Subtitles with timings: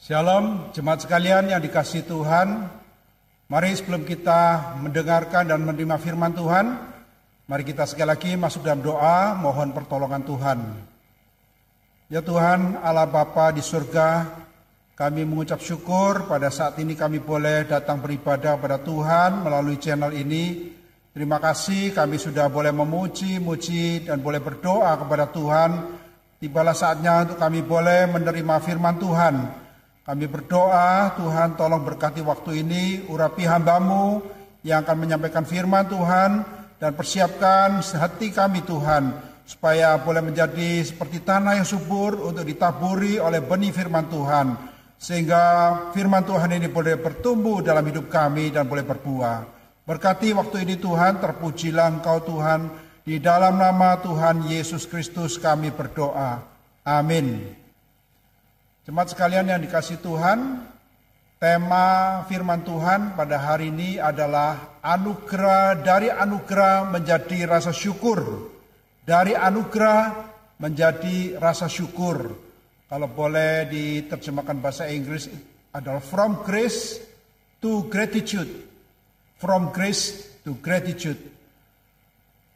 [0.00, 2.72] Shalom, jemaat sekalian yang dikasih Tuhan.
[3.52, 6.72] Mari sebelum kita mendengarkan dan menerima firman Tuhan,
[7.44, 10.58] mari kita sekali lagi masuk dalam doa, mohon pertolongan Tuhan.
[12.08, 14.24] Ya Tuhan, Allah Bapa di surga,
[14.96, 20.72] kami mengucap syukur pada saat ini kami boleh datang beribadah pada Tuhan melalui channel ini.
[21.12, 25.70] Terima kasih kami sudah boleh memuji, muji, dan boleh berdoa kepada Tuhan.
[26.40, 29.68] Tibalah saatnya untuk kami boleh menerima firman Tuhan
[30.10, 34.18] kami berdoa, Tuhan tolong berkati waktu ini, urapi hambamu
[34.66, 36.42] yang akan menyampaikan firman Tuhan,
[36.82, 39.14] dan persiapkan hati kami Tuhan,
[39.46, 44.58] supaya boleh menjadi seperti tanah yang subur untuk ditaburi oleh benih firman Tuhan,
[44.98, 45.42] sehingga
[45.94, 49.46] firman Tuhan ini boleh bertumbuh dalam hidup kami dan boleh berbuah.
[49.86, 52.66] Berkati waktu ini Tuhan, terpujilah Engkau Tuhan,
[53.06, 56.42] di dalam nama Tuhan Yesus Kristus kami berdoa.
[56.82, 57.54] Amin.
[58.90, 60.66] Jemaat sekalian yang dikasih Tuhan,
[61.38, 61.86] tema
[62.26, 68.50] firman Tuhan pada hari ini adalah anugerah dari anugerah menjadi rasa syukur.
[69.06, 70.26] Dari anugerah
[70.58, 72.34] menjadi rasa syukur.
[72.90, 75.30] Kalau boleh diterjemahkan bahasa Inggris
[75.70, 76.98] adalah from grace
[77.62, 78.50] to gratitude.
[79.38, 81.22] From grace to gratitude.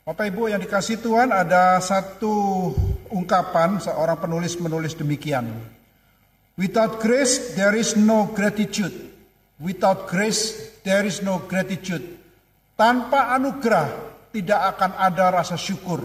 [0.02, 2.74] Bapak Ibu yang dikasih Tuhan ada satu
[3.14, 5.73] ungkapan seorang penulis menulis demikian.
[6.54, 8.94] Without grace, there is no gratitude.
[9.58, 10.54] Without grace,
[10.86, 12.02] there is no gratitude.
[12.78, 13.90] Tanpa anugerah,
[14.30, 16.02] tidak akan ada rasa syukur.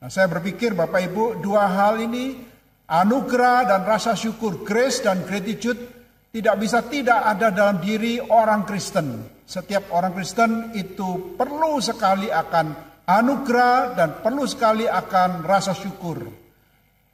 [0.00, 2.36] Nah, saya berpikir Bapak Ibu, dua hal ini,
[2.84, 5.80] anugerah dan rasa syukur, grace dan gratitude,
[6.28, 9.24] tidak bisa tidak ada dalam diri orang Kristen.
[9.44, 12.66] Setiap orang Kristen itu perlu sekali akan
[13.08, 16.24] anugerah dan perlu sekali akan rasa syukur.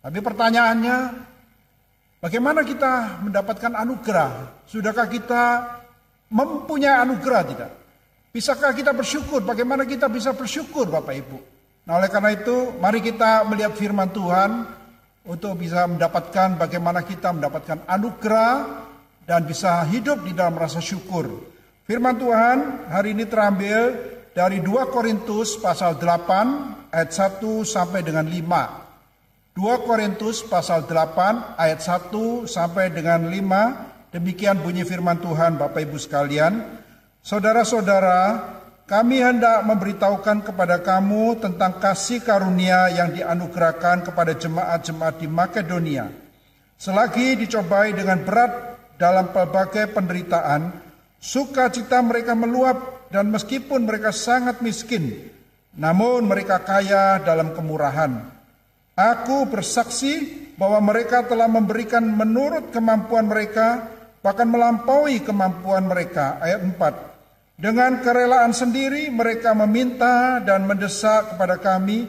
[0.00, 1.29] Tapi pertanyaannya,
[2.20, 4.60] Bagaimana kita mendapatkan anugerah?
[4.68, 5.42] Sudahkah kita
[6.28, 7.70] mempunyai anugerah tidak?
[8.28, 9.40] Bisakah kita bersyukur?
[9.40, 11.38] Bagaimana kita bisa bersyukur Bapak Ibu?
[11.88, 14.68] Nah oleh karena itu mari kita melihat firman Tuhan
[15.24, 18.84] untuk bisa mendapatkan bagaimana kita mendapatkan anugerah
[19.24, 21.24] dan bisa hidup di dalam rasa syukur.
[21.88, 23.96] Firman Tuhan hari ini terambil
[24.36, 28.89] dari 2 Korintus pasal 8 ayat 1 sampai dengan 5.
[29.58, 35.98] 2 Korintus pasal 8 ayat 1 sampai dengan 5 demikian bunyi firman Tuhan Bapak Ibu
[35.98, 36.78] sekalian.
[37.18, 38.46] Saudara-saudara
[38.86, 46.06] kami hendak memberitahukan kepada kamu tentang kasih karunia yang dianugerahkan kepada jemaat-jemaat di Makedonia.
[46.78, 50.78] Selagi dicobai dengan berat dalam pelbagai penderitaan
[51.18, 55.26] sukacita mereka meluap dan meskipun mereka sangat miskin
[55.74, 58.39] namun mereka kaya dalam kemurahan
[59.00, 60.28] Aku bersaksi
[60.60, 63.88] bahwa mereka telah memberikan menurut kemampuan mereka,
[64.20, 66.36] bahkan melampaui kemampuan mereka.
[66.36, 67.56] Ayat 4.
[67.56, 72.08] Dengan kerelaan sendiri mereka meminta dan mendesak kepada kami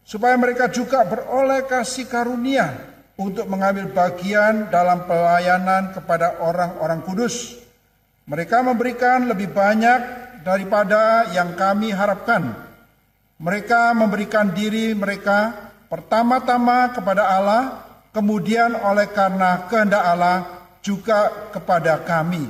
[0.00, 2.72] supaya mereka juga beroleh kasih karunia
[3.20, 7.60] untuk mengambil bagian dalam pelayanan kepada orang-orang kudus.
[8.24, 10.00] Mereka memberikan lebih banyak
[10.40, 12.48] daripada yang kami harapkan.
[13.40, 17.62] Mereka memberikan diri mereka Pertama-tama kepada Allah,
[18.14, 20.38] kemudian oleh karena kehendak Allah
[20.86, 22.46] juga kepada kami.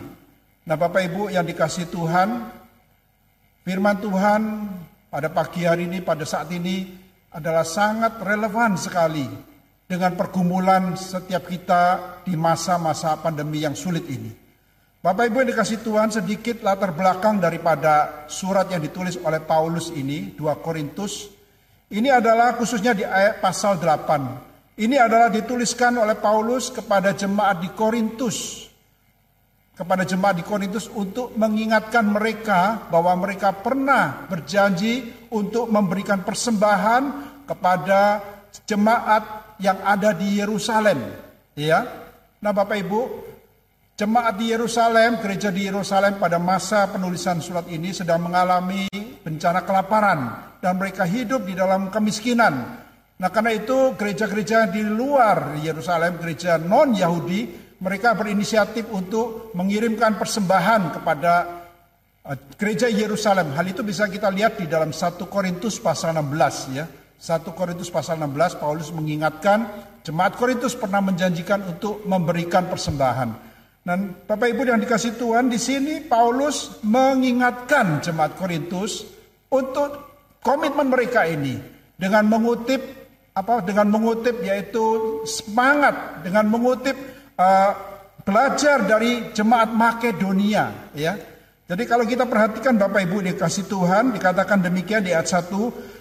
[0.68, 2.52] Nah, Bapak Ibu yang dikasih Tuhan,
[3.64, 4.40] firman Tuhan
[5.08, 6.92] pada pagi hari ini, pada saat ini
[7.32, 9.24] adalah sangat relevan sekali
[9.88, 11.82] dengan pergumulan setiap kita
[12.28, 14.36] di masa-masa pandemi yang sulit ini.
[15.00, 20.36] Bapak Ibu yang dikasih Tuhan sedikit latar belakang daripada surat yang ditulis oleh Paulus ini,
[20.36, 21.39] 2 Korintus
[21.90, 24.78] ini adalah khususnya di ayat pasal 8.
[24.78, 28.70] Ini adalah dituliskan oleh Paulus kepada jemaat di Korintus.
[29.74, 37.02] Kepada jemaat di Korintus untuk mengingatkan mereka bahwa mereka pernah berjanji untuk memberikan persembahan
[37.50, 38.22] kepada
[38.70, 41.10] jemaat yang ada di Yerusalem.
[41.58, 41.84] Ya.
[42.38, 43.00] Nah, Bapak Ibu,
[44.00, 48.88] jemaat di Yerusalem, gereja di Yerusalem pada masa penulisan surat ini sedang mengalami
[49.20, 50.20] bencana kelaparan
[50.56, 52.80] dan mereka hidup di dalam kemiskinan.
[53.20, 61.32] Nah karena itu gereja-gereja di luar Yerusalem, gereja non-Yahudi, mereka berinisiatif untuk mengirimkan persembahan kepada
[62.24, 63.52] uh, gereja Yerusalem.
[63.52, 66.88] Hal itu bisa kita lihat di dalam 1 Korintus pasal 16 ya.
[67.20, 69.68] 1 Korintus pasal 16 Paulus mengingatkan
[70.00, 73.49] jemaat Korintus pernah menjanjikan untuk memberikan persembahan.
[73.90, 79.02] Dan Bapak Ibu yang dikasih Tuhan di sini Paulus mengingatkan jemaat Korintus
[79.50, 80.14] untuk
[80.46, 81.58] komitmen mereka ini
[81.98, 82.78] dengan mengutip
[83.34, 86.94] apa dengan mengutip yaitu semangat dengan mengutip
[87.34, 87.74] uh,
[88.22, 91.18] belajar dari jemaat Makedonia ya.
[91.70, 95.54] Jadi kalau kita perhatikan Bapak Ibu dikasih Tuhan dikatakan demikian di ayat 1,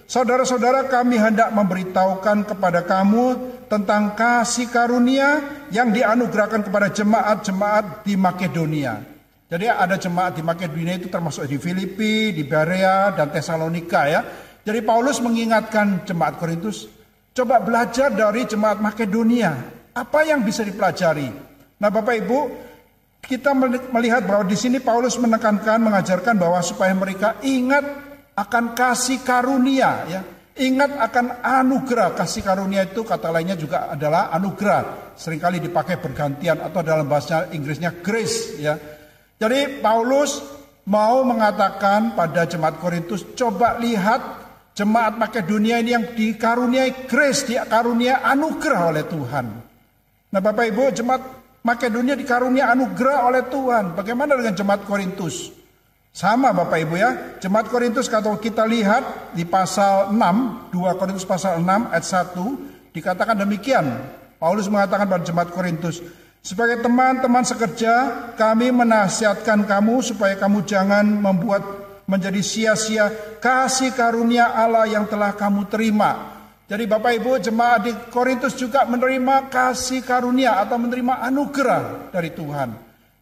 [0.09, 3.37] saudara-saudara kami hendak memberitahukan kepada kamu
[3.69, 8.97] tentang kasih karunia yang dianugerahkan kepada jemaat-jemaat di Makedonia.
[9.45, 14.25] Jadi ada jemaat di Makedonia itu termasuk di Filipi, di Berea dan Tesalonika ya.
[14.65, 16.89] Jadi Paulus mengingatkan jemaat Korintus,
[17.37, 19.53] coba belajar dari jemaat Makedonia.
[19.93, 21.29] Apa yang bisa dipelajari?
[21.77, 22.39] Nah, Bapak Ibu,
[23.23, 23.51] kita
[23.93, 27.85] melihat bahwa di sini Paulus menekankan, mengajarkan bahwa supaya mereka ingat
[28.33, 30.21] akan kasih karunia, ya.
[30.59, 32.19] Ingat akan anugerah.
[32.19, 35.15] Kasih karunia itu kata lainnya juga adalah anugerah.
[35.15, 38.75] Seringkali dipakai bergantian atau dalam bahasa Inggrisnya grace, ya.
[39.39, 40.43] Jadi Paulus
[40.83, 44.19] mau mengatakan pada jemaat Korintus, coba lihat
[44.75, 49.45] jemaat Makedonia ini yang dikaruniai grace, dikarunia anugerah oleh Tuhan.
[50.29, 53.91] Nah Bapak Ibu, jemaat Makedonia dikarunia anugerah oleh Tuhan.
[53.95, 55.51] Bagaimana dengan jemaat Korintus?
[56.15, 57.37] Sama Bapak Ibu ya.
[57.43, 63.35] Jemaat Korintus kalau kita lihat di pasal 6, 2 Korintus pasal 6 ayat 1 dikatakan
[63.37, 63.85] demikian.
[64.39, 65.99] Paulus mengatakan pada jemaat Korintus,
[66.39, 67.93] sebagai teman-teman sekerja,
[68.39, 71.59] kami menasihatkan kamu supaya kamu jangan membuat
[72.07, 73.11] menjadi sia-sia
[73.43, 76.38] kasih karunia Allah yang telah kamu terima
[76.69, 82.69] jadi Bapak Ibu jemaat di Korintus juga menerima kasih karunia atau menerima anugerah dari Tuhan.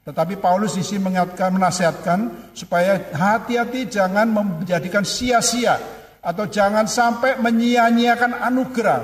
[0.04, 5.80] Tetapi Paulus di sini mengingatkan, menasihatkan supaya hati-hati jangan menjadikan sia-sia
[6.20, 9.02] atau jangan sampai menyia-nyiakan anugerah.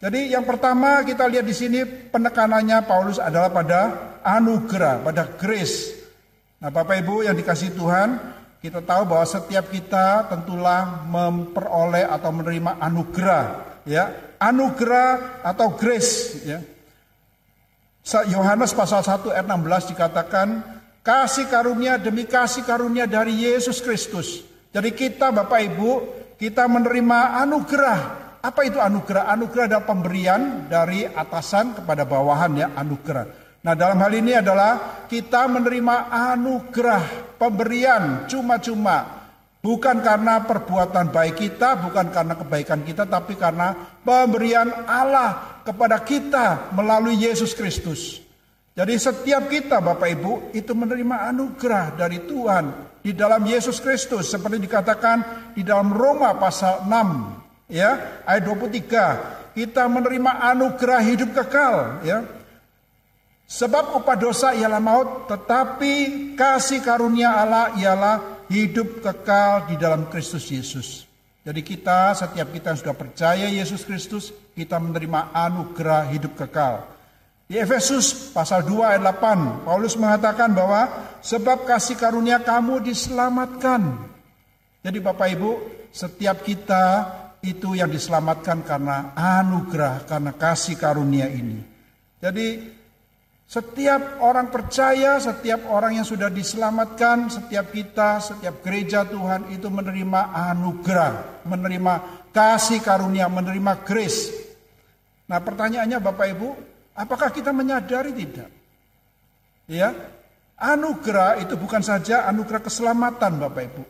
[0.00, 3.80] Jadi yang pertama kita lihat di sini penekanannya Paulus adalah pada
[4.24, 6.00] anugerah, pada grace.
[6.64, 12.76] Nah Bapak Ibu yang dikasih Tuhan, kita tahu bahwa setiap kita tentulah memperoleh atau menerima
[12.76, 13.44] anugerah,
[13.88, 14.36] ya.
[14.36, 16.60] Anugerah atau grace, ya.
[18.28, 20.48] Yohanes pasal 1 ayat 16 dikatakan
[21.00, 24.44] kasih karunia demi kasih karunia dari Yesus Kristus.
[24.72, 25.90] Jadi kita Bapak Ibu,
[26.36, 28.00] kita menerima anugerah.
[28.40, 29.28] Apa itu anugerah?
[29.28, 33.39] Anugerah adalah pemberian dari atasan kepada bawahan ya, anugerah.
[33.60, 39.20] Nah dalam hal ini adalah kita menerima anugerah pemberian cuma-cuma.
[39.60, 46.72] Bukan karena perbuatan baik kita, bukan karena kebaikan kita, tapi karena pemberian Allah kepada kita
[46.72, 48.24] melalui Yesus Kristus.
[48.72, 54.56] Jadi setiap kita Bapak Ibu itu menerima anugerah dari Tuhan di dalam Yesus Kristus seperti
[54.64, 62.39] dikatakan di dalam Roma pasal 6 ya ayat 23 kita menerima anugerah hidup kekal ya
[63.50, 65.92] Sebab upah dosa ialah maut, tetapi
[66.38, 71.02] kasih karunia Allah ialah hidup kekal di dalam Kristus Yesus.
[71.42, 76.86] Jadi kita, setiap kita yang sudah percaya Yesus Kristus, kita menerima anugerah hidup kekal.
[77.50, 80.86] Di Efesus pasal 2 ayat 8, Paulus mengatakan bahwa
[81.18, 83.98] sebab kasih karunia kamu diselamatkan.
[84.78, 85.50] Jadi Bapak Ibu,
[85.90, 86.84] setiap kita
[87.42, 91.58] itu yang diselamatkan karena anugerah, karena kasih karunia ini.
[92.22, 92.78] Jadi
[93.50, 100.30] setiap orang percaya, setiap orang yang sudah diselamatkan, setiap kita, setiap gereja Tuhan itu menerima
[100.54, 101.94] anugerah, menerima
[102.30, 104.30] kasih karunia, menerima grace.
[105.26, 106.48] Nah pertanyaannya Bapak Ibu,
[106.94, 108.46] apakah kita menyadari tidak?
[109.66, 109.98] Ya,
[110.54, 113.82] anugerah itu bukan saja anugerah keselamatan Bapak Ibu.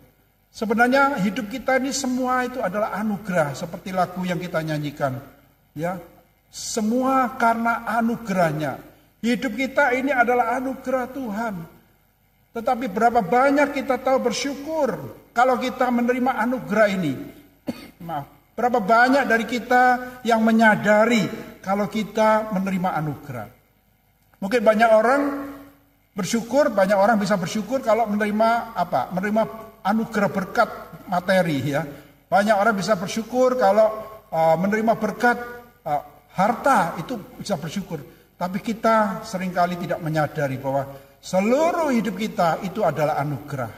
[0.56, 5.20] Sebenarnya hidup kita ini semua itu adalah anugerah seperti lagu yang kita nyanyikan.
[5.76, 6.00] Ya,
[6.48, 8.89] semua karena anugerahnya.
[9.20, 11.54] Hidup kita ini adalah anugerah Tuhan.
[12.50, 14.88] Tetapi berapa banyak kita tahu bersyukur
[15.36, 17.12] kalau kita menerima anugerah ini.
[18.08, 19.82] Maaf, berapa banyak dari kita
[20.24, 21.28] yang menyadari
[21.60, 23.48] kalau kita menerima anugerah.
[24.40, 25.22] Mungkin banyak orang
[26.16, 29.12] bersyukur, banyak orang bisa bersyukur kalau menerima apa?
[29.12, 29.42] Menerima
[29.84, 30.68] anugerah berkat
[31.12, 31.84] materi ya.
[32.26, 34.00] Banyak orang bisa bersyukur kalau
[34.32, 35.38] uh, menerima berkat
[35.84, 36.02] uh,
[36.34, 38.00] harta itu bisa bersyukur.
[38.40, 40.88] Tapi kita sering kali tidak menyadari bahwa
[41.20, 43.68] seluruh hidup kita itu adalah anugerah.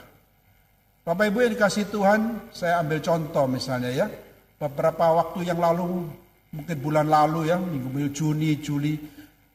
[1.03, 4.07] Bapak Ibu yang dikasih Tuhan, saya ambil contoh misalnya ya.
[4.55, 6.07] Beberapa waktu yang lalu,
[6.55, 8.95] mungkin bulan lalu ya, minggu Juni, Juli.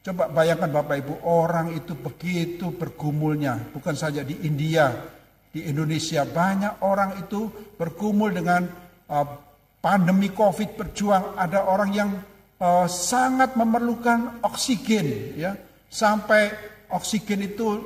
[0.05, 3.57] Coba bayangkan Bapak Ibu, orang itu begitu bergumulnya.
[3.73, 4.93] Bukan saja di India,
[5.49, 6.21] di Indonesia.
[6.21, 7.49] Banyak orang itu
[7.81, 8.69] bergumul dengan
[9.09, 9.25] uh,
[9.81, 11.33] pandemi COVID berjuang.
[11.33, 12.13] Ada orang yang
[12.59, 15.55] uh, sangat memerlukan oksigen ya.
[15.89, 16.53] Sampai
[16.93, 17.81] oksigen itu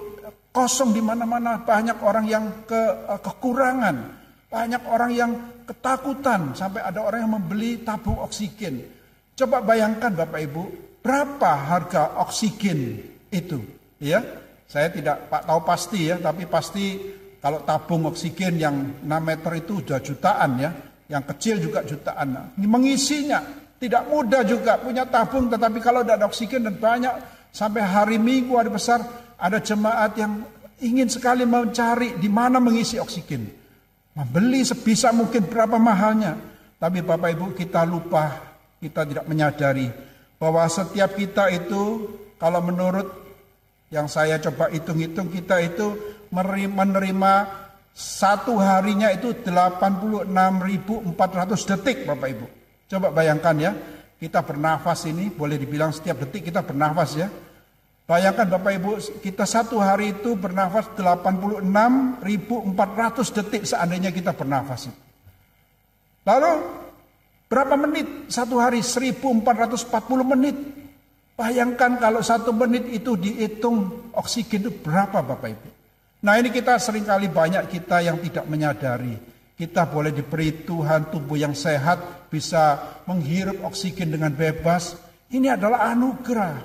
[0.52, 1.64] kosong di mana-mana.
[1.64, 4.20] Banyak orang yang ke, uh, kekurangan.
[4.52, 5.32] Banyak orang yang
[5.64, 6.54] ketakutan.
[6.54, 8.84] Sampai ada orang yang membeli tabung oksigen.
[9.34, 10.64] Coba bayangkan Bapak Ibu
[11.02, 13.02] berapa harga oksigen
[13.34, 13.60] itu.
[14.04, 14.20] Ya,
[14.68, 17.00] saya tidak pak tahu pasti ya, tapi pasti
[17.40, 20.72] kalau tabung oksigen yang 6 meter itu sudah jutaan ya,
[21.08, 22.56] yang kecil juga jutaan.
[22.60, 27.12] Mengisinya tidak mudah juga punya tabung, tetapi kalau tidak ada oksigen dan banyak
[27.52, 29.04] sampai hari Minggu hari besar
[29.36, 30.40] ada jemaat yang
[30.80, 33.44] ingin sekali mencari di mana mengisi oksigen.
[34.16, 36.40] Membeli sebisa mungkin berapa mahalnya.
[36.80, 39.92] Tapi Bapak Ibu kita lupa, kita tidak menyadari
[40.40, 42.08] bahwa setiap kita itu
[42.40, 43.08] kalau menurut
[43.92, 45.92] yang saya coba hitung-hitung kita itu
[46.32, 47.34] menerima
[47.92, 51.04] satu harinya itu 86.400
[51.76, 52.63] detik Bapak Ibu.
[52.90, 53.72] Coba bayangkan ya,
[54.20, 57.28] kita bernafas ini boleh dibilang setiap detik kita bernafas ya.
[58.04, 58.92] Bayangkan Bapak Ibu,
[59.24, 64.92] kita satu hari itu bernafas 86.400 detik seandainya kita bernafas.
[66.28, 66.52] Lalu
[67.48, 68.28] berapa menit?
[68.28, 69.88] Satu hari 1440
[70.36, 70.56] menit.
[71.34, 75.70] Bayangkan kalau satu menit itu dihitung oksigen itu berapa Bapak Ibu.
[76.24, 79.16] Nah ini kita sering kali banyak kita yang tidak menyadari.
[79.54, 84.98] Kita boleh diberi Tuhan tubuh yang sehat, bisa menghirup oksigen dengan bebas.
[85.30, 86.56] Ini adalah anugerah.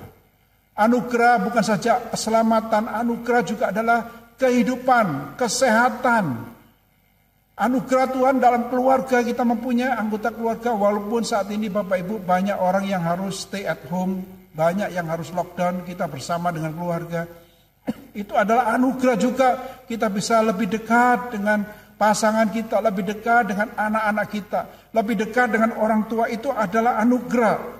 [0.73, 6.49] Anugerah bukan saja keselamatan, anugerah juga adalah kehidupan, kesehatan.
[7.59, 12.87] Anugerah Tuhan dalam keluarga kita mempunyai anggota keluarga walaupun saat ini Bapak Ibu banyak orang
[12.87, 17.23] yang harus stay at home banyak yang harus lockdown, kita bersama dengan keluarga.
[18.11, 19.47] Itu adalah anugerah juga
[19.87, 21.63] kita bisa lebih dekat dengan
[21.99, 24.61] pasangan kita, lebih dekat dengan anak-anak kita,
[24.95, 27.77] lebih dekat dengan orang tua itu adalah anugerah.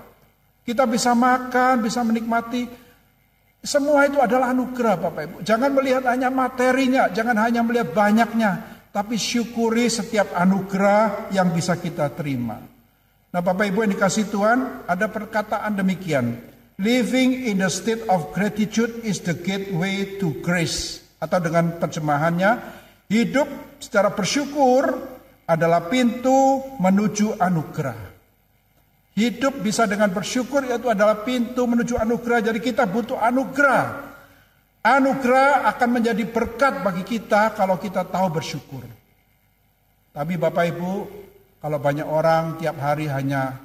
[0.67, 2.89] Kita bisa makan, bisa menikmati
[3.59, 5.37] semua itu adalah anugerah Bapak Ibu.
[5.43, 12.07] Jangan melihat hanya materinya, jangan hanya melihat banyaknya, tapi syukuri setiap anugerah yang bisa kita
[12.15, 12.55] terima.
[13.29, 16.39] Nah Bapak Ibu yang dikasih Tuhan, ada perkataan demikian.
[16.79, 21.03] Living in the state of gratitude is the gateway to grace.
[21.19, 22.63] Atau dengan terjemahannya,
[23.11, 24.83] hidup secara bersyukur
[25.49, 27.97] adalah pintu menuju anugerah.
[29.17, 32.51] Hidup bisa dengan bersyukur yaitu adalah pintu menuju anugerah.
[32.51, 34.07] Jadi kita butuh anugerah.
[34.79, 38.85] Anugerah akan menjadi berkat bagi kita kalau kita tahu bersyukur.
[40.15, 40.93] Tapi Bapak Ibu,
[41.59, 43.59] kalau banyak orang tiap hari hanya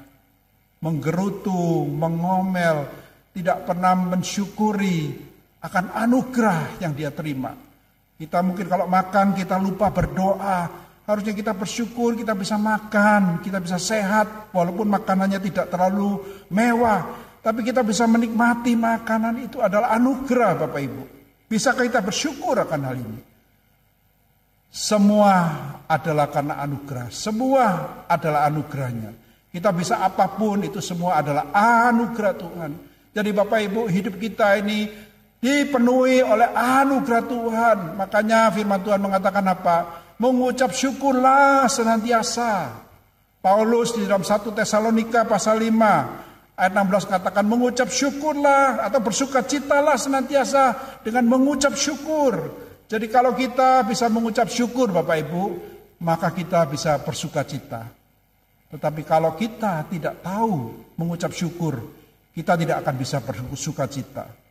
[0.83, 2.91] menggerutu, mengomel,
[3.31, 5.15] tidak pernah mensyukuri
[5.63, 7.55] akan anugerah yang dia terima.
[8.15, 10.87] Kita mungkin kalau makan kita lupa berdoa.
[11.05, 16.17] Harusnya kita bersyukur kita bisa makan, kita bisa sehat walaupun makanannya tidak terlalu
[16.49, 17.05] mewah.
[17.45, 21.03] Tapi kita bisa menikmati makanan itu adalah anugerah Bapak Ibu.
[21.45, 23.21] Bisakah kita bersyukur akan hal ini?
[24.73, 25.33] Semua
[25.85, 27.13] adalah karena anugerah.
[27.13, 27.65] Semua
[28.09, 29.13] adalah anugerahnya.
[29.53, 31.53] Kita bisa apa pun itu semua adalah
[31.87, 32.73] anugerah Tuhan.
[33.15, 34.91] Jadi Bapak Ibu hidup kita ini
[35.45, 37.79] dipenuhi oleh anugerah Tuhan.
[38.01, 39.77] Makanya firman Tuhan mengatakan apa?
[40.17, 42.81] Mengucap syukurlah senantiasa.
[43.45, 50.01] Paulus di dalam 1 Tesalonika pasal 5 ayat 16 katakan mengucap syukurlah atau bersuka citalah
[50.01, 52.57] senantiasa dengan mengucap syukur.
[52.89, 55.45] Jadi kalau kita bisa mengucap syukur Bapak Ibu,
[56.01, 57.85] maka kita bisa bersuka cita.
[58.73, 61.85] Tetapi kalau kita tidak tahu mengucap syukur,
[62.33, 64.44] kita tidak akan bisa bersuka cita.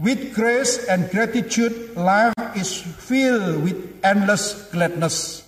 [0.00, 5.44] With grace and gratitude, life is filled with endless gladness.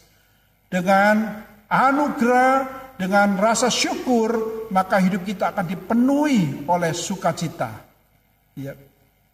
[0.68, 2.68] Dengan anugerah,
[3.00, 7.72] dengan rasa syukur, maka hidup kita akan dipenuhi oleh sukacita.
[8.54, 8.76] Ya.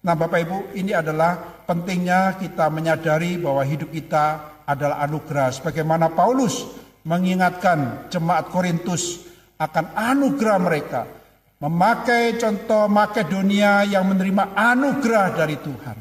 [0.00, 1.36] Nah Bapak Ibu, ini adalah
[1.68, 4.24] pentingnya kita menyadari bahwa hidup kita
[4.64, 5.60] adalah anugerah.
[5.60, 6.64] Sebagaimana Paulus
[7.04, 9.28] mengingatkan jemaat Korintus
[9.60, 11.19] akan anugerah mereka
[11.60, 15.98] memakai contoh Makedonia yang menerima anugerah dari Tuhan.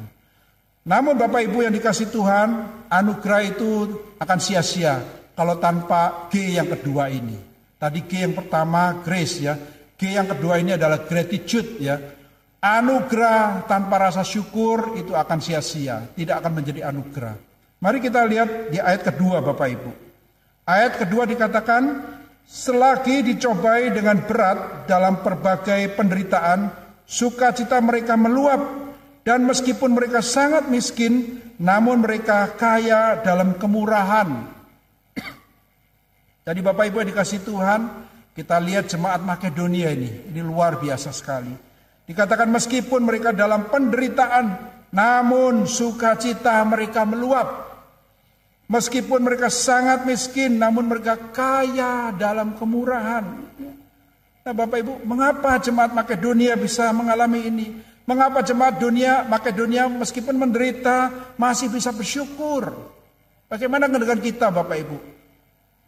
[0.88, 2.48] Namun Bapak Ibu yang dikasih Tuhan,
[2.88, 3.70] anugerah itu
[4.16, 5.04] akan sia-sia
[5.36, 7.36] kalau tanpa G yang kedua ini.
[7.76, 9.54] Tadi G yang pertama grace ya.
[10.00, 12.00] G yang kedua ini adalah gratitude ya.
[12.60, 17.36] Anugerah tanpa rasa syukur itu akan sia-sia, tidak akan menjadi anugerah.
[17.80, 19.92] Mari kita lihat di ayat kedua Bapak Ibu.
[20.68, 21.82] Ayat kedua dikatakan
[22.46, 26.70] Selagi dicobai dengan berat dalam berbagai penderitaan,
[27.08, 28.60] sukacita mereka meluap
[29.26, 34.48] dan meskipun mereka sangat miskin, namun mereka kaya dalam kemurahan.
[36.46, 37.80] Jadi Bapak Ibu yang dikasih Tuhan,
[38.34, 41.52] kita lihat jemaat Makedonia ini, ini luar biasa sekali.
[42.10, 44.46] Dikatakan meskipun mereka dalam penderitaan,
[44.90, 47.69] namun sukacita mereka meluap.
[48.70, 53.26] Meskipun mereka sangat miskin, namun mereka kaya dalam kemurahan.
[54.46, 57.66] Nah Bapak Ibu, mengapa jemaat Makedonia bisa mengalami ini?
[58.06, 62.70] Mengapa jemaat dunia, Makedonia meskipun menderita masih bisa bersyukur?
[63.50, 64.98] Bagaimana dengan kita Bapak Ibu?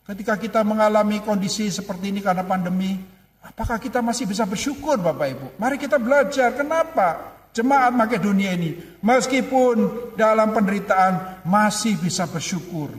[0.02, 2.98] Ketika kita mengalami kondisi seperti ini karena pandemi,
[3.46, 5.46] apakah kita masih bisa bersyukur Bapak Ibu?
[5.54, 12.92] Mari kita belajar kenapa jemaat Makedonia ini meskipun dalam penderitaan masih bisa bersyukur.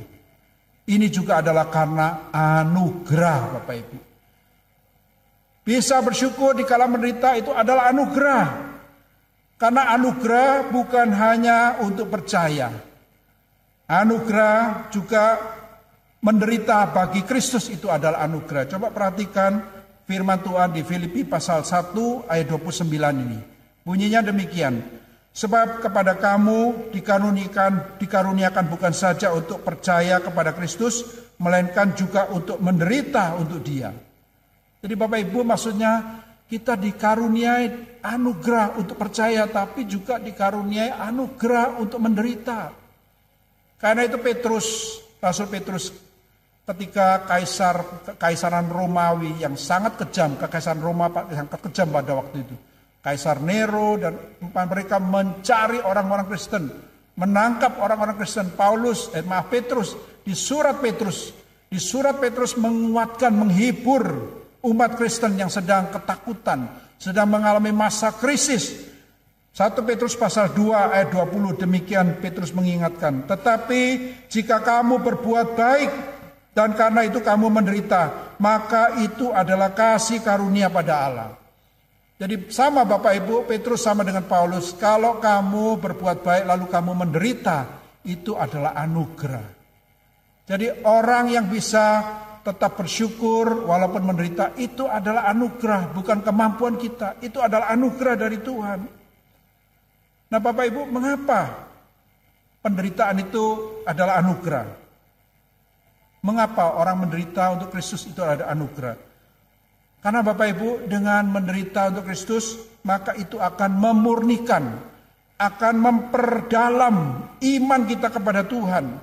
[0.83, 3.98] Ini juga adalah karena anugerah Bapak Ibu.
[5.63, 8.45] Bisa bersyukur di kala menderita itu adalah anugerah.
[9.55, 12.67] Karena anugerah bukan hanya untuk percaya.
[13.88, 15.39] Anugerah juga
[16.19, 18.67] menderita bagi Kristus itu adalah anugerah.
[18.75, 19.63] Coba perhatikan
[20.03, 22.91] firman Tuhan di Filipi pasal 1 ayat 29
[23.24, 23.52] ini.
[23.83, 24.79] Bunyinya demikian.
[25.33, 33.33] Sebab kepada kamu dikarunikan dikaruniakan bukan saja untuk percaya kepada Kristus, melainkan juga untuk menderita
[33.35, 33.89] untuk Dia.
[34.83, 42.69] Jadi Bapak Ibu maksudnya kita dikaruniai anugerah untuk percaya, tapi juga dikaruniai anugerah untuk menderita.
[43.81, 45.89] Karena itu Petrus, Rasul Petrus
[46.63, 52.55] ketika kaisar kekaisaran Romawi yang sangat kejam, kekaisaran Roma yang kejam pada waktu itu.
[53.03, 54.15] Kaisar Nero dan
[54.55, 56.72] mereka mencari orang-orang Kristen,
[57.19, 58.55] menangkap orang-orang Kristen.
[58.55, 59.91] Paulus, eh, maaf Petrus
[60.24, 61.36] di surat Petrus,
[61.67, 64.07] di surat Petrus menguatkan, menghibur
[64.63, 68.88] umat Kristen yang sedang ketakutan, sedang mengalami masa krisis.
[69.51, 73.27] 1 Petrus pasal 2 ayat 20 demikian Petrus mengingatkan.
[73.27, 73.81] Tetapi
[74.31, 75.91] jika kamu berbuat baik
[76.55, 81.42] dan karena itu kamu menderita, maka itu adalah kasih karunia pada Allah.
[82.13, 87.58] Jadi sama Bapak Ibu, Petrus sama dengan Paulus, kalau kamu berbuat baik lalu kamu menderita,
[88.05, 89.48] itu adalah anugerah.
[90.46, 92.03] Jadi orang yang bisa
[92.43, 97.17] tetap bersyukur walaupun menderita itu adalah anugerah bukan kemampuan kita.
[97.24, 98.79] Itu adalah anugerah dari Tuhan.
[100.27, 101.72] Nah Bapak Ibu mengapa
[102.60, 103.43] penderitaan itu
[103.88, 104.67] adalah anugerah?
[106.23, 109.12] Mengapa orang menderita untuk Kristus itu adalah anugerah
[110.03, 114.77] karena Bapak Ibu dengan menderita untuk Kristus maka itu akan memurnikan
[115.39, 116.95] akan memperdalam
[117.39, 118.99] iman kita kepada Tuhan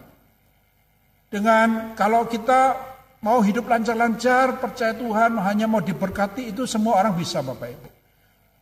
[1.32, 7.44] dengan kalau kita Mau hidup lancar-lancar, percaya Tuhan, hanya mau diberkati itu semua orang bisa
[7.44, 7.88] Bapak Ibu.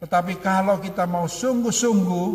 [0.03, 2.29] Tetapi kalau kita mau sungguh-sungguh,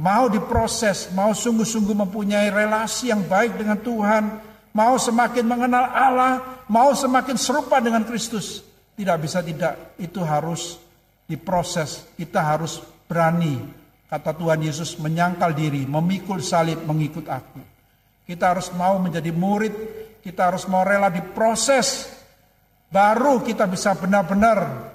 [0.00, 4.24] mau diproses, mau sungguh-sungguh mempunyai relasi yang baik dengan Tuhan,
[4.72, 8.64] mau semakin mengenal Allah, mau semakin serupa dengan Kristus,
[8.98, 10.82] tidak bisa tidak, itu harus
[11.30, 13.62] diproses, kita harus berani,
[14.10, 17.62] kata Tuhan Yesus, menyangkal diri, memikul salib, mengikut aku.
[18.26, 19.74] Kita harus mau menjadi murid
[20.28, 22.10] kita harus mau rela diproses.
[22.92, 24.90] Baru kita bisa benar-benar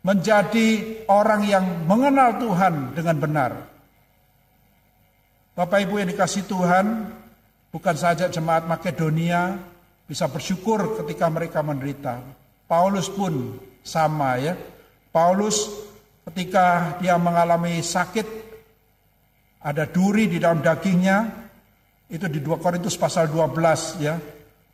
[0.00, 3.52] menjadi orang yang mengenal Tuhan dengan benar.
[5.56, 7.08] Bapak Ibu yang dikasih Tuhan,
[7.72, 9.56] bukan saja jemaat Makedonia
[10.04, 12.20] bisa bersyukur ketika mereka menderita.
[12.66, 14.58] Paulus pun sama ya.
[15.14, 15.70] Paulus
[16.26, 18.26] ketika dia mengalami sakit,
[19.62, 21.46] ada duri di dalam dagingnya,
[22.10, 24.14] itu di 2 Korintus pasal 12 ya.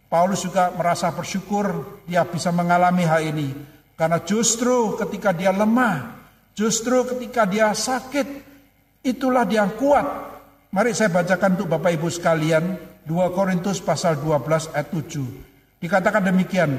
[0.09, 3.49] Paulus juga merasa bersyukur dia bisa mengalami hal ini.
[3.97, 6.21] Karena justru ketika dia lemah,
[6.53, 8.29] justru ketika dia sakit,
[9.05, 10.05] itulah dia kuat.
[10.73, 12.65] Mari saya bacakan untuk Bapak Ibu sekalian,
[13.05, 15.81] 2 Korintus pasal 12 ayat 7.
[15.81, 16.73] Dikatakan demikian,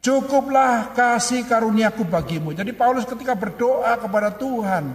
[0.00, 2.56] cukuplah kasih karuniaku bagimu.
[2.56, 4.90] Jadi Paulus ketika berdoa kepada Tuhan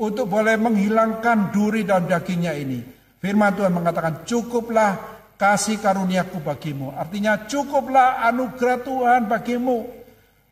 [0.00, 2.80] untuk boleh menghilangkan duri dan dagingnya ini.
[3.20, 4.96] Firman Tuhan mengatakan, cukuplah
[5.36, 6.96] kasih karuniaku bagimu.
[6.96, 10.00] Artinya cukuplah anugerah Tuhan bagimu.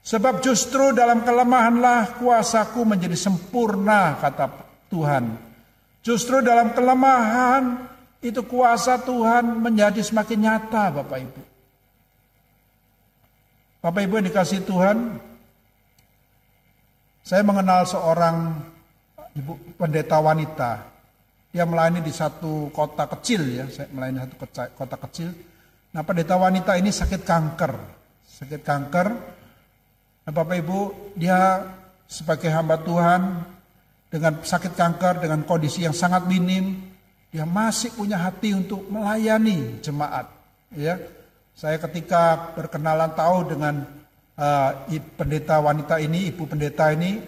[0.05, 4.49] Sebab justru dalam kelemahanlah kuasaku menjadi sempurna kata
[4.89, 5.37] Tuhan.
[6.01, 7.89] Justru dalam kelemahan
[8.25, 11.43] itu kuasa Tuhan menjadi semakin nyata Bapak Ibu.
[13.79, 15.23] Bapak Ibu yang dikasih Tuhan,
[17.23, 18.59] saya mengenal seorang
[19.39, 20.99] ibu pendeta wanita
[21.49, 24.37] dia melayani di satu kota kecil ya, saya melayani satu
[24.77, 25.33] kota kecil.
[25.95, 27.73] Nah pendeta wanita ini sakit kanker,
[28.27, 29.09] sakit kanker.
[30.29, 31.65] Nah Bapak Ibu, dia
[32.05, 33.47] sebagai hamba Tuhan
[34.13, 36.77] dengan sakit kanker, dengan kondisi yang sangat minim,
[37.33, 40.29] dia masih punya hati untuk melayani jemaat.
[40.77, 41.01] Ya,
[41.59, 43.83] saya ketika berkenalan tahu dengan
[44.39, 44.71] uh,
[45.19, 47.19] pendeta wanita ini, ibu pendeta ini,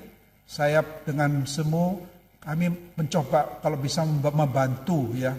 [0.46, 1.98] saya dengan semua
[2.38, 5.34] kami mencoba kalau bisa membantu ya,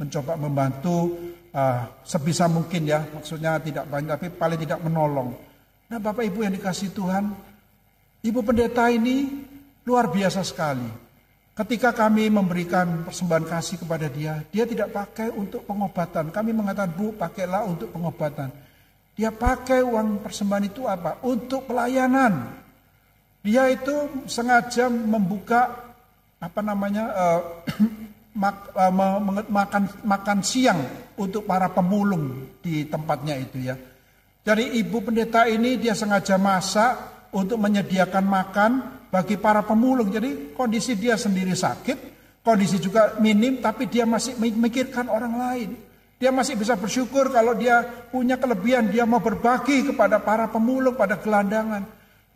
[0.00, 1.20] mencoba membantu
[1.52, 5.36] uh, sebisa mungkin ya, maksudnya tidak banyak tapi paling tidak menolong.
[5.92, 7.36] Nah Bapak Ibu yang dikasih Tuhan,
[8.24, 9.44] Ibu pendeta ini
[9.84, 11.09] luar biasa sekali.
[11.60, 16.32] Ketika kami memberikan persembahan kasih kepada dia, dia tidak pakai untuk pengobatan.
[16.32, 18.48] Kami mengatakan, Bu, pakailah untuk pengobatan.
[19.12, 21.20] Dia pakai uang persembahan itu apa?
[21.20, 22.56] Untuk pelayanan.
[23.44, 23.92] Dia itu
[24.24, 25.92] sengaja membuka
[26.40, 27.40] apa namanya uh,
[28.40, 29.20] mak, uh,
[29.52, 30.80] makan makan siang
[31.20, 33.76] untuk para pemulung di tempatnya itu ya.
[34.48, 36.96] Jadi ibu pendeta ini dia sengaja masak
[37.36, 40.08] untuk menyediakan makan bagi para pemulung.
[40.08, 41.98] Jadi kondisi dia sendiri sakit,
[42.40, 45.70] kondisi juga minim, tapi dia masih memikirkan orang lain.
[46.20, 47.80] Dia masih bisa bersyukur kalau dia
[48.12, 51.84] punya kelebihan, dia mau berbagi kepada para pemulung, pada gelandangan.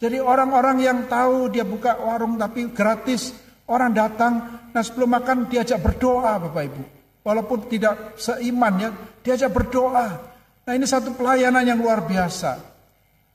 [0.00, 3.36] Jadi orang-orang yang tahu dia buka warung tapi gratis,
[3.68, 4.32] orang datang,
[4.72, 6.82] nah sebelum makan diajak berdoa Bapak Ibu.
[7.24, 10.32] Walaupun tidak seiman ya, diajak berdoa.
[10.64, 12.56] Nah ini satu pelayanan yang luar biasa.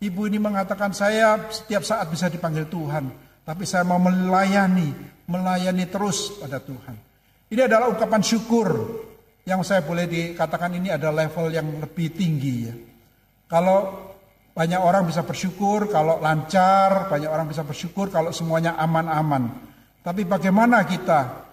[0.01, 3.28] Ibu ini mengatakan saya setiap saat bisa dipanggil Tuhan.
[3.49, 4.93] Tapi saya mau melayani,
[5.25, 6.93] melayani terus pada Tuhan.
[7.49, 8.69] Ini adalah ungkapan syukur
[9.41, 12.77] yang saya boleh dikatakan ini ada level yang lebih tinggi ya.
[13.49, 14.05] Kalau
[14.53, 19.49] banyak orang bisa bersyukur kalau lancar, banyak orang bisa bersyukur kalau semuanya aman-aman.
[20.05, 21.49] Tapi bagaimana kita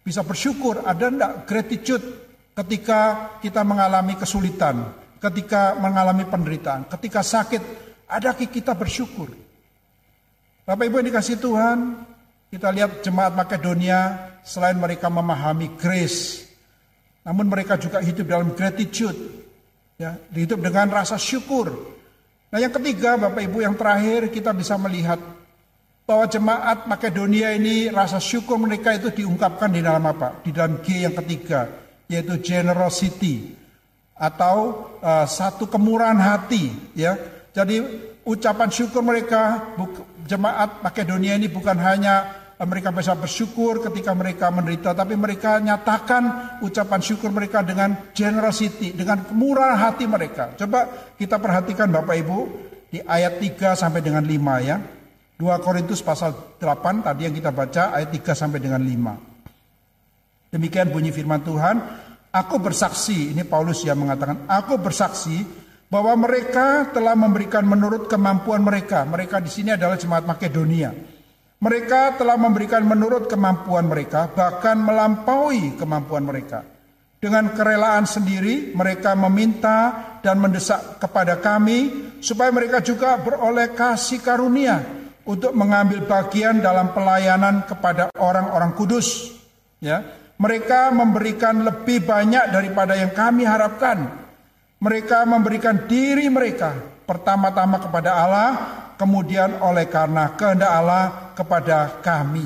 [0.00, 0.80] bisa bersyukur?
[0.80, 2.04] Ada enggak gratitude
[2.56, 7.60] ketika kita mengalami kesulitan, ketika mengalami penderitaan, ketika sakit,
[8.08, 9.44] ada kita bersyukur?
[10.64, 11.78] Bapak Ibu yang dikasih Tuhan,
[12.48, 16.48] kita lihat jemaat Makedonia selain mereka memahami grace,
[17.20, 19.44] namun mereka juga hidup dalam gratitude,
[20.00, 21.68] ya, hidup dengan rasa syukur.
[22.48, 25.20] Nah yang ketiga Bapak Ibu yang terakhir kita bisa melihat
[26.08, 30.40] bahwa jemaat Makedonia ini rasa syukur mereka itu diungkapkan di dalam apa?
[30.40, 31.68] Di dalam G yang ketiga
[32.08, 33.52] yaitu generosity
[34.16, 37.20] atau uh, satu kemurahan hati ya.
[37.52, 37.84] Jadi
[38.24, 39.72] ucapan syukur mereka
[40.24, 47.00] jemaat Makedonia ini bukan hanya mereka bisa bersyukur ketika mereka menderita, tapi mereka nyatakan ucapan
[47.02, 50.54] syukur mereka dengan generosity, dengan kemurahan hati mereka.
[50.54, 52.38] Coba kita perhatikan Bapak Ibu
[52.94, 54.78] di ayat 3 sampai dengan 5 ya.
[55.34, 60.54] 2 Korintus pasal 8 tadi yang kita baca ayat 3 sampai dengan 5.
[60.54, 61.76] Demikian bunyi firman Tuhan,
[62.30, 65.42] aku bersaksi, ini Paulus yang mengatakan, aku bersaksi
[65.94, 69.06] bahwa mereka telah memberikan menurut kemampuan mereka.
[69.06, 70.90] Mereka di sini adalah jemaat Makedonia.
[71.62, 76.66] Mereka telah memberikan menurut kemampuan mereka, bahkan melampaui kemampuan mereka.
[77.22, 84.82] Dengan kerelaan sendiri, mereka meminta dan mendesak kepada kami supaya mereka juga beroleh kasih karunia
[85.22, 89.30] untuk mengambil bagian dalam pelayanan kepada orang-orang kudus.
[89.78, 90.02] Ya,
[90.42, 94.23] mereka memberikan lebih banyak daripada yang kami harapkan
[94.84, 96.76] mereka memberikan diri mereka
[97.08, 98.50] pertama-tama kepada Allah,
[99.00, 102.44] kemudian oleh karena kehendak Allah kepada kami.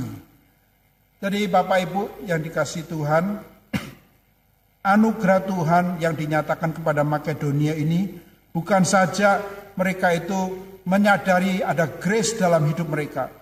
[1.18, 3.42] Jadi Bapak Ibu yang dikasih Tuhan,
[4.94, 8.06] anugerah Tuhan yang dinyatakan kepada Makedonia ini
[8.54, 9.42] bukan saja
[9.74, 13.34] mereka itu menyadari ada grace dalam hidup mereka.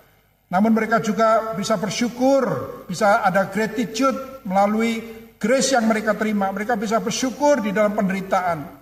[0.49, 2.41] Namun mereka juga bisa bersyukur,
[2.89, 5.05] bisa ada gratitude melalui
[5.37, 6.49] grace yang mereka terima.
[6.49, 8.76] Mereka bisa bersyukur di dalam penderitaan.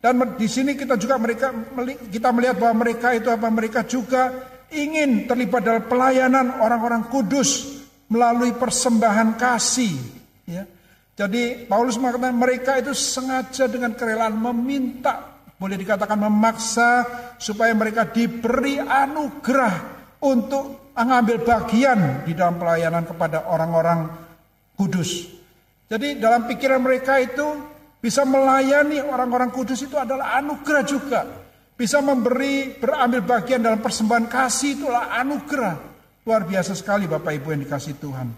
[0.00, 1.52] Dan di sini kita juga mereka
[2.08, 4.32] kita melihat bahwa mereka itu apa mereka juga
[4.72, 9.92] ingin terlibat dalam pelayanan orang-orang kudus melalui persembahan kasih.
[10.48, 10.64] Ya.
[11.20, 17.04] Jadi Paulus mengatakan mereka itu sengaja dengan kerelaan meminta, boleh dikatakan memaksa
[17.36, 24.08] supaya mereka diberi anugerah untuk mengambil bagian di dalam pelayanan kepada orang-orang
[24.80, 25.28] kudus.
[25.92, 27.44] Jadi dalam pikiran mereka itu
[28.00, 31.20] bisa melayani orang-orang kudus itu adalah anugerah juga.
[31.76, 35.76] Bisa memberi, berambil bagian dalam persembahan kasih itulah anugerah.
[36.24, 38.28] Luar biasa sekali Bapak Ibu yang dikasih Tuhan.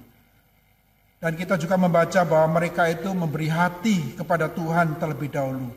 [1.23, 5.71] Dan kita juga membaca bahwa mereka itu memberi hati kepada Tuhan terlebih dahulu.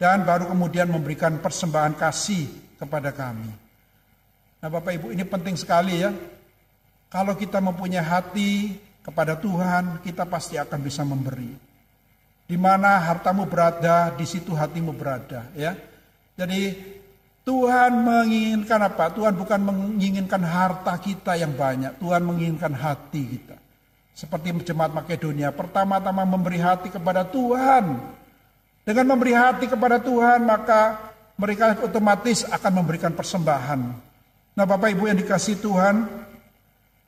[0.00, 2.48] Dan baru kemudian memberikan persembahan kasih
[2.80, 3.52] kepada kami.
[4.64, 6.12] Nah Bapak Ibu ini penting sekali ya.
[7.12, 8.72] Kalau kita mempunyai hati
[9.04, 11.71] kepada Tuhan, kita pasti akan bisa memberi.
[12.52, 15.72] Di mana hartamu berada, di situ hatimu berada, ya.
[16.36, 16.76] Jadi
[17.48, 19.08] Tuhan menginginkan apa?
[19.08, 23.56] Tuhan bukan menginginkan harta kita yang banyak, Tuhan menginginkan hati kita.
[24.12, 28.04] Seperti jemaat Makedonia, pertama-tama memberi hati kepada Tuhan.
[28.84, 31.08] Dengan memberi hati kepada Tuhan, maka
[31.40, 33.80] mereka otomatis akan memberikan persembahan.
[34.52, 36.04] Nah, Bapak Ibu yang dikasih Tuhan,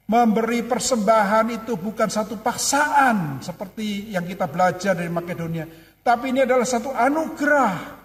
[0.05, 5.65] Memberi persembahan itu bukan satu paksaan seperti yang kita belajar dari Makedonia.
[6.05, 8.05] Tapi ini adalah satu anugerah.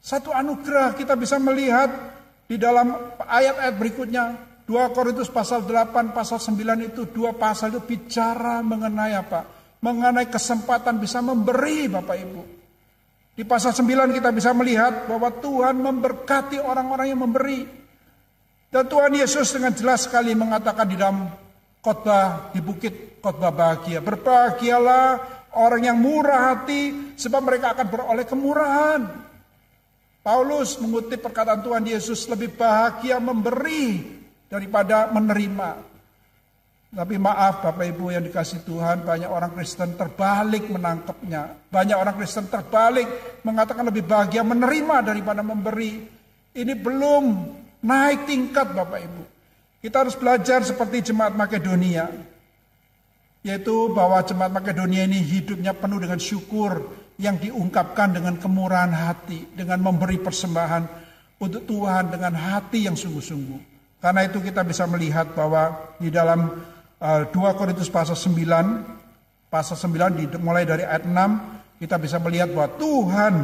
[0.00, 1.92] Satu anugerah kita bisa melihat
[2.48, 4.24] di dalam ayat-ayat berikutnya.
[4.64, 9.42] 2 2 Korintus pasal 8, pasal 9 itu dua pasal itu bicara mengenai apa?
[9.82, 12.42] Mengenai kesempatan bisa memberi Bapak Ibu.
[13.34, 17.66] Di pasal 9 kita bisa melihat bahwa Tuhan memberkati orang-orang yang memberi.
[18.70, 21.26] Dan Tuhan Yesus dengan jelas sekali mengatakan di dalam
[21.82, 23.98] khotbah di bukit khotbah bahagia.
[23.98, 25.06] Berbahagialah
[25.58, 29.00] orang yang murah hati sebab mereka akan beroleh kemurahan.
[30.22, 34.04] Paulus mengutip perkataan Tuhan Yesus lebih bahagia memberi
[34.46, 35.90] daripada menerima.
[36.90, 41.70] Tapi maaf Bapak Ibu yang dikasih Tuhan, banyak orang Kristen terbalik menangkapnya.
[41.70, 43.06] Banyak orang Kristen terbalik
[43.46, 46.02] mengatakan lebih bahagia menerima daripada memberi.
[46.50, 47.24] Ini belum
[47.84, 49.22] naik tingkat Bapak Ibu.
[49.80, 52.08] Kita harus belajar seperti jemaat Makedonia.
[53.40, 59.48] Yaitu bahwa jemaat Makedonia ini hidupnya penuh dengan syukur yang diungkapkan dengan kemurahan hati.
[59.56, 60.84] Dengan memberi persembahan
[61.40, 63.60] untuk Tuhan dengan hati yang sungguh-sungguh.
[64.00, 66.60] Karena itu kita bisa melihat bahwa di dalam
[67.00, 72.52] uh, 2 Korintus pasal 9, pasal 9 di, mulai dari ayat 6, kita bisa melihat
[72.52, 73.34] bahwa Tuhan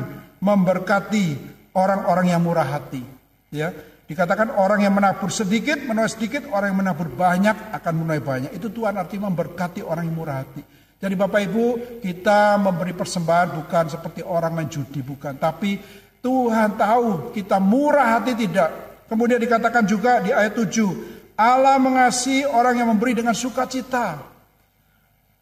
[0.41, 1.27] memberkati
[1.73, 3.01] orang-orang yang murah hati.
[3.49, 3.73] Ya,
[4.07, 8.51] dikatakan orang yang menabur sedikit menuai sedikit, orang yang menabur banyak akan menuai banyak.
[8.55, 10.63] Itu Tuhan artinya memberkati orang yang murah hati.
[10.97, 11.65] Jadi Bapak Ibu,
[12.01, 15.37] kita memberi persembahan bukan seperti orang main judi, bukan.
[15.37, 15.77] Tapi
[16.25, 22.83] Tuhan tahu kita murah hati tidak, Kemudian dikatakan juga di ayat 7, Allah mengasihi orang
[22.83, 24.19] yang memberi dengan sukacita.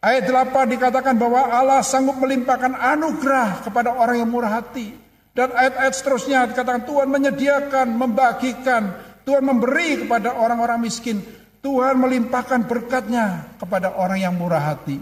[0.04, 4.92] Ayat 8 dikatakan bahwa Allah sanggup melimpahkan anugerah kepada orang yang murah hati.
[5.34, 8.82] Dan ayat-ayat seterusnya dikatakan Tuhan menyediakan, membagikan,
[9.26, 11.18] Tuhan memberi kepada orang-orang miskin.
[11.58, 15.00] Tuhan melimpahkan berkatnya kepada orang yang murah hati.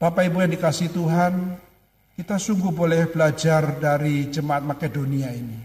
[0.00, 1.60] Bapak Ibu yang dikasih Tuhan,
[2.16, 5.60] kita sungguh boleh belajar dari jemaat Makedonia ini.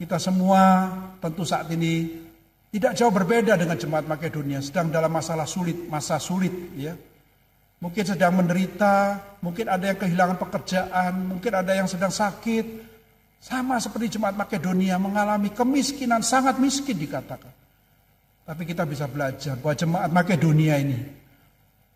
[0.00, 0.90] Kita semua
[1.20, 2.24] tentu saat ini
[2.72, 6.96] tidak jauh berbeda dengan jemaat Makedonia, sedang dalam masalah sulit, masa sulit ya.
[7.76, 12.96] Mungkin sedang menderita, mungkin ada yang kehilangan pekerjaan, mungkin ada yang sedang sakit.
[13.36, 17.52] Sama seperti jemaat Makedonia mengalami kemiskinan, sangat miskin dikatakan.
[18.46, 20.98] Tapi kita bisa belajar bahwa jemaat Makedonia ini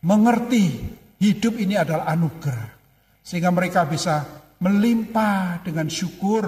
[0.04, 0.84] mengerti
[1.16, 2.76] hidup ini adalah anugerah.
[3.24, 4.26] Sehingga mereka bisa
[4.60, 6.44] melimpah dengan syukur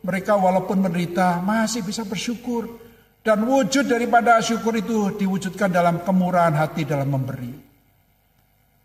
[0.00, 2.88] mereka walaupun menderita masih bisa bersyukur.
[3.20, 7.69] Dan wujud daripada syukur itu diwujudkan dalam kemurahan hati dalam memberi.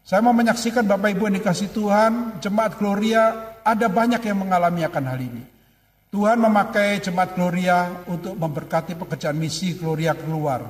[0.06, 5.04] Saya mau menyaksikan Bapak Ibu yang dikasih Tuhan, jemaat Gloria ada banyak yang mengalami akan
[5.10, 5.41] hal ini.
[6.13, 10.62] Tuhan memakai jemaat Gloria untuk memberkati pekerjaan misi Gloria keluar.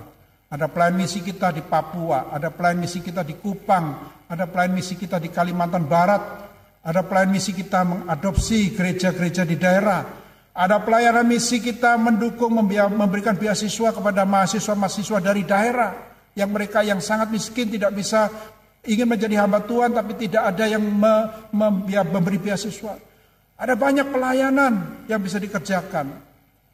[0.48, 4.96] Ada pelayan misi kita di Papua, ada pelayan misi kita di Kupang, ada pelayan misi
[4.96, 6.24] kita di Kalimantan Barat,
[6.80, 10.00] ada pelayan misi kita mengadopsi gereja-gereja di daerah,
[10.56, 15.92] ada pelayanan misi kita mendukung memberikan beasiswa kepada mahasiswa-mahasiswa dari daerah
[16.40, 18.32] yang mereka yang sangat miskin tidak bisa
[18.86, 21.14] ingin menjadi hamba Tuhan tapi tidak ada yang me,
[21.52, 22.96] memberi beasiswa.
[23.56, 26.12] Ada banyak pelayanan yang bisa dikerjakan.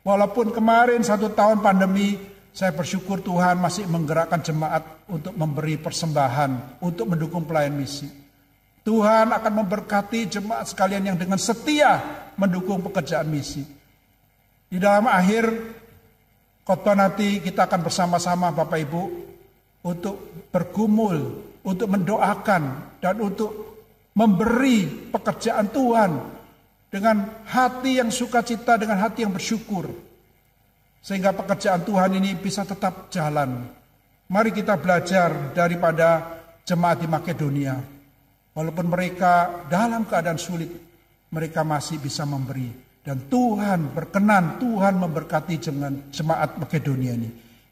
[0.02, 2.18] Walaupun kemarin satu tahun pandemi,
[2.52, 8.10] saya bersyukur Tuhan masih menggerakkan jemaat untuk memberi persembahan, untuk mendukung pelayan misi.
[8.82, 12.02] Tuhan akan memberkati jemaat sekalian yang dengan setia
[12.34, 13.62] mendukung pekerjaan misi.
[14.68, 15.54] Di dalam akhir
[16.66, 19.04] khotbah nanti kita akan bersama-sama Bapak Ibu
[19.86, 22.64] untuk bergumul, untuk mendoakan
[23.02, 23.52] dan untuk
[24.18, 26.12] memberi pekerjaan Tuhan
[26.92, 29.88] dengan hati yang sukacita, dengan hati yang bersyukur.
[31.02, 33.66] Sehingga pekerjaan Tuhan ini bisa tetap jalan.
[34.30, 37.76] Mari kita belajar daripada jemaat di Makedonia.
[38.52, 40.70] Walaupun mereka dalam keadaan sulit,
[41.32, 42.70] mereka masih bisa memberi.
[43.02, 45.56] Dan Tuhan berkenan, Tuhan memberkati
[46.14, 47.32] jemaat Makedonia ini.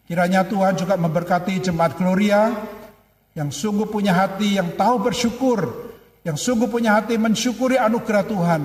[0.10, 2.49] Kiranya Tuhan juga memberkati jemaat Gloria
[3.38, 5.60] yang sungguh punya hati, yang tahu bersyukur,
[6.26, 8.62] yang sungguh punya hati mensyukuri anugerah Tuhan,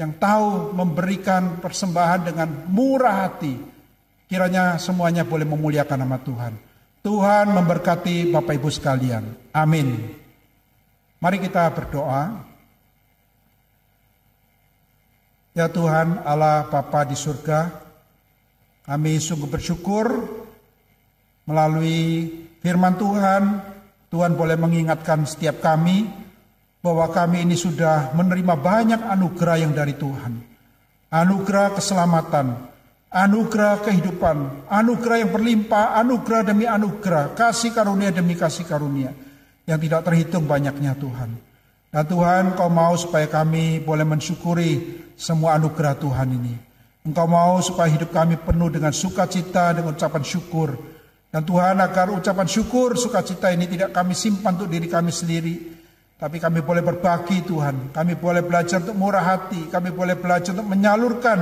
[0.00, 3.54] yang tahu memberikan persembahan dengan murah hati.
[4.30, 6.54] Kiranya semuanya boleh memuliakan nama Tuhan.
[7.00, 9.24] Tuhan memberkati Bapak Ibu sekalian.
[9.56, 10.16] Amin.
[11.20, 12.48] Mari kita berdoa.
[15.50, 17.74] Ya Tuhan Allah Bapa di surga,
[18.86, 20.06] kami sungguh bersyukur
[21.42, 22.30] melalui
[22.62, 23.42] firman Tuhan,
[24.10, 26.10] Tuhan boleh mengingatkan setiap kami
[26.82, 30.42] bahwa kami ini sudah menerima banyak anugerah yang dari Tuhan.
[31.14, 32.54] Anugerah keselamatan,
[33.10, 39.14] anugerah kehidupan, anugerah yang berlimpah, anugerah demi anugerah, kasih karunia demi kasih karunia
[39.66, 41.30] yang tidak terhitung banyaknya Tuhan.
[41.90, 46.54] Dan Tuhan kau mau supaya kami boleh mensyukuri semua anugerah Tuhan ini.
[47.06, 50.74] Engkau mau supaya hidup kami penuh dengan sukacita, dengan ucapan syukur.
[51.30, 55.54] Dan Tuhan agar ucapan syukur, sukacita ini tidak kami simpan untuk diri kami sendiri.
[56.18, 57.94] Tapi kami boleh berbagi Tuhan.
[57.94, 59.70] Kami boleh belajar untuk murah hati.
[59.70, 61.38] Kami boleh belajar untuk menyalurkan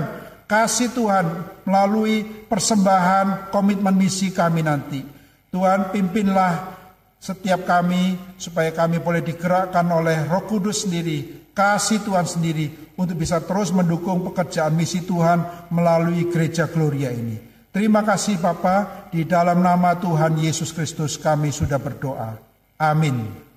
[0.49, 1.27] kasih Tuhan
[1.69, 5.01] melalui persembahan komitmen misi kami nanti.
[5.49, 6.77] Tuhan pimpinlah
[7.19, 13.41] setiap kami supaya kami boleh digerakkan oleh Roh Kudus sendiri, kasih Tuhan sendiri untuk bisa
[13.45, 17.48] terus mendukung pekerjaan misi Tuhan melalui gereja Gloria ini.
[17.79, 22.35] Terima kasih Bapa, di dalam nama Tuhan Yesus Kristus kami sudah berdoa.
[22.75, 23.48] Amin.